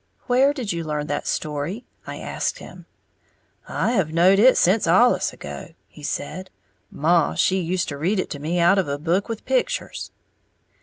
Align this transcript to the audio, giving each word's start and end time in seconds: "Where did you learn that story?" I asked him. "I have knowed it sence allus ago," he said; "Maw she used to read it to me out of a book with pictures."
"Where 0.25 0.51
did 0.51 0.73
you 0.73 0.83
learn 0.83 1.05
that 1.05 1.27
story?" 1.27 1.85
I 2.07 2.17
asked 2.17 2.57
him. 2.57 2.87
"I 3.67 3.91
have 3.91 4.11
knowed 4.11 4.39
it 4.39 4.57
sence 4.57 4.87
allus 4.87 5.31
ago," 5.31 5.75
he 5.87 6.01
said; 6.01 6.49
"Maw 6.89 7.35
she 7.35 7.59
used 7.61 7.87
to 7.89 7.99
read 7.99 8.19
it 8.19 8.31
to 8.31 8.39
me 8.39 8.57
out 8.57 8.79
of 8.79 8.87
a 8.87 8.97
book 8.97 9.29
with 9.29 9.45
pictures." 9.45 10.09